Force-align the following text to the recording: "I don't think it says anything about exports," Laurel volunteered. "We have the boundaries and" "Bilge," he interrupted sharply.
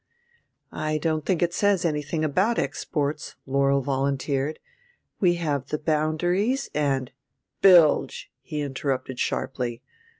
"I 0.73 0.97
don't 0.97 1.27
think 1.27 1.43
it 1.43 1.53
says 1.53 1.85
anything 1.85 2.25
about 2.25 2.57
exports," 2.57 3.35
Laurel 3.45 3.81
volunteered. 3.83 4.57
"We 5.19 5.35
have 5.35 5.67
the 5.67 5.77
boundaries 5.77 6.71
and" 6.73 7.11
"Bilge," 7.61 8.31
he 8.41 8.61
interrupted 8.61 9.19
sharply. 9.19 9.83